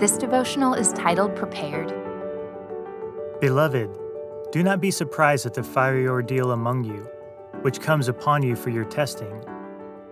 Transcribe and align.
This 0.00 0.18
devotional 0.18 0.74
is 0.74 0.92
titled 0.92 1.36
Prepared. 1.36 1.94
Beloved, 3.40 3.88
do 4.50 4.64
not 4.64 4.80
be 4.80 4.90
surprised 4.90 5.46
at 5.46 5.54
the 5.54 5.62
fiery 5.62 6.08
ordeal 6.08 6.50
among 6.50 6.82
you, 6.82 7.08
which 7.62 7.80
comes 7.80 8.08
upon 8.08 8.42
you 8.42 8.56
for 8.56 8.70
your 8.70 8.84
testing, 8.86 9.44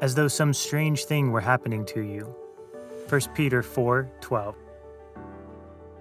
as 0.01 0.15
though 0.15 0.29
some 0.29 0.55
strange 0.55 1.07
thing 1.07 1.33
were 1.33 1.41
happening 1.41 1.85
to 1.87 2.01
you. 2.01 2.33
1 3.09 3.21
Peter 3.35 3.61
4 3.61 4.09
12. 4.21 4.55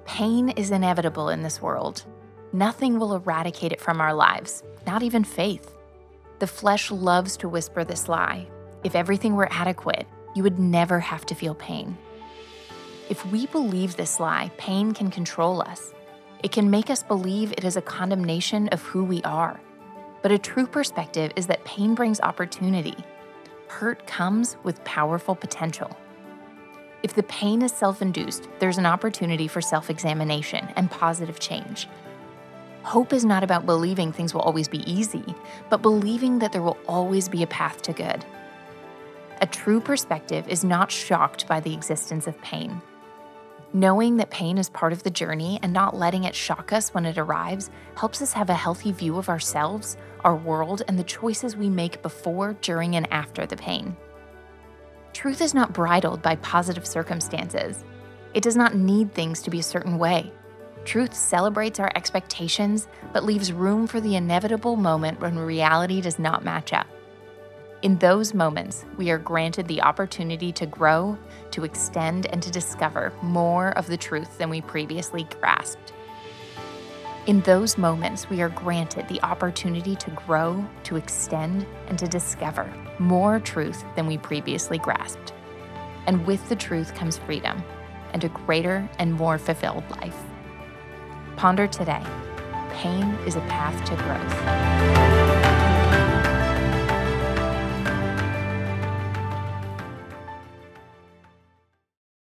Pain 0.05 0.49
is 0.49 0.69
inevitable 0.69 1.29
in 1.29 1.41
this 1.41 1.59
world. 1.59 2.05
Nothing 2.53 2.99
will 2.99 3.15
eradicate 3.15 3.71
it 3.71 3.81
from 3.81 3.99
our 3.99 4.13
lives, 4.13 4.61
not 4.85 5.01
even 5.01 5.23
faith. 5.23 5.73
The 6.37 6.45
flesh 6.45 6.91
loves 6.91 7.35
to 7.37 7.49
whisper 7.49 7.83
this 7.83 8.07
lie. 8.07 8.47
If 8.83 8.93
everything 8.93 9.35
were 9.35 9.51
adequate, 9.51 10.05
you 10.35 10.43
would 10.43 10.59
never 10.59 10.99
have 10.99 11.25
to 11.25 11.35
feel 11.35 11.55
pain. 11.55 11.97
If 13.11 13.25
we 13.25 13.45
believe 13.47 13.97
this 13.97 14.21
lie, 14.21 14.49
pain 14.55 14.93
can 14.93 15.11
control 15.11 15.61
us. 15.61 15.93
It 16.43 16.53
can 16.53 16.69
make 16.69 16.89
us 16.89 17.03
believe 17.03 17.51
it 17.51 17.65
is 17.65 17.75
a 17.75 17.81
condemnation 17.81 18.69
of 18.69 18.81
who 18.83 19.03
we 19.03 19.21
are. 19.23 19.59
But 20.21 20.31
a 20.31 20.37
true 20.37 20.65
perspective 20.65 21.33
is 21.35 21.45
that 21.47 21.65
pain 21.65 21.93
brings 21.93 22.21
opportunity. 22.21 22.95
Hurt 23.67 24.07
comes 24.07 24.55
with 24.63 24.81
powerful 24.85 25.35
potential. 25.35 25.91
If 27.03 27.13
the 27.13 27.23
pain 27.23 27.61
is 27.63 27.73
self 27.73 28.01
induced, 28.01 28.47
there's 28.59 28.77
an 28.77 28.85
opportunity 28.85 29.49
for 29.49 29.59
self 29.59 29.89
examination 29.89 30.69
and 30.77 30.89
positive 30.89 31.37
change. 31.37 31.89
Hope 32.83 33.11
is 33.11 33.25
not 33.25 33.43
about 33.43 33.65
believing 33.65 34.13
things 34.13 34.33
will 34.33 34.39
always 34.39 34.69
be 34.69 34.89
easy, 34.89 35.35
but 35.69 35.81
believing 35.81 36.39
that 36.39 36.53
there 36.53 36.61
will 36.61 36.77
always 36.87 37.27
be 37.27 37.43
a 37.43 37.47
path 37.47 37.81
to 37.81 37.91
good. 37.91 38.23
A 39.41 39.47
true 39.47 39.81
perspective 39.81 40.47
is 40.47 40.63
not 40.63 40.89
shocked 40.89 41.45
by 41.45 41.59
the 41.59 41.73
existence 41.73 42.25
of 42.25 42.41
pain. 42.41 42.81
Knowing 43.73 44.17
that 44.17 44.29
pain 44.29 44.57
is 44.57 44.69
part 44.69 44.91
of 44.91 45.01
the 45.03 45.09
journey 45.09 45.57
and 45.63 45.71
not 45.71 45.95
letting 45.95 46.25
it 46.25 46.35
shock 46.35 46.73
us 46.73 46.93
when 46.93 47.05
it 47.05 47.17
arrives 47.17 47.69
helps 47.95 48.21
us 48.21 48.33
have 48.33 48.49
a 48.49 48.53
healthy 48.53 48.91
view 48.91 49.17
of 49.17 49.29
ourselves, 49.29 49.95
our 50.25 50.35
world, 50.35 50.81
and 50.89 50.99
the 50.99 51.03
choices 51.03 51.55
we 51.55 51.69
make 51.69 52.01
before, 52.01 52.53
during, 52.61 52.97
and 52.97 53.11
after 53.13 53.45
the 53.45 53.55
pain. 53.55 53.95
Truth 55.13 55.41
is 55.41 55.53
not 55.53 55.71
bridled 55.71 56.21
by 56.21 56.35
positive 56.37 56.85
circumstances. 56.85 57.85
It 58.33 58.43
does 58.43 58.57
not 58.57 58.75
need 58.75 59.13
things 59.13 59.41
to 59.43 59.49
be 59.49 59.59
a 59.59 59.63
certain 59.63 59.97
way. 59.97 60.33
Truth 60.83 61.13
celebrates 61.13 61.79
our 61.79 61.91
expectations, 61.95 62.89
but 63.13 63.23
leaves 63.23 63.53
room 63.53 63.87
for 63.87 64.01
the 64.01 64.17
inevitable 64.17 64.75
moment 64.75 65.21
when 65.21 65.37
reality 65.37 66.01
does 66.01 66.19
not 66.19 66.43
match 66.43 66.73
up. 66.73 66.87
In 67.81 67.97
those 67.97 68.35
moments, 68.35 68.85
we 68.95 69.09
are 69.09 69.17
granted 69.17 69.67
the 69.67 69.81
opportunity 69.81 70.51
to 70.51 70.67
grow, 70.67 71.17
to 71.49 71.63
extend, 71.63 72.27
and 72.27 72.41
to 72.43 72.51
discover 72.51 73.11
more 73.23 73.69
of 73.69 73.87
the 73.87 73.97
truth 73.97 74.37
than 74.37 74.51
we 74.51 74.61
previously 74.61 75.23
grasped. 75.39 75.91
In 77.25 77.41
those 77.41 77.79
moments, 77.79 78.29
we 78.29 78.39
are 78.43 78.49
granted 78.49 79.07
the 79.07 79.19
opportunity 79.23 79.95
to 79.95 80.11
grow, 80.11 80.63
to 80.83 80.95
extend, 80.95 81.65
and 81.87 81.97
to 81.97 82.07
discover 82.07 82.71
more 82.99 83.39
truth 83.39 83.83
than 83.95 84.05
we 84.05 84.19
previously 84.19 84.77
grasped. 84.77 85.33
And 86.05 86.23
with 86.27 86.47
the 86.49 86.55
truth 86.55 86.93
comes 86.93 87.17
freedom 87.17 87.63
and 88.13 88.23
a 88.23 88.29
greater 88.29 88.87
and 88.99 89.11
more 89.13 89.39
fulfilled 89.39 89.89
life. 89.89 90.17
Ponder 91.35 91.65
today 91.65 92.05
pain 92.69 93.03
is 93.25 93.35
a 93.35 93.41
path 93.41 93.83
to 93.85 93.95
growth. 94.03 95.00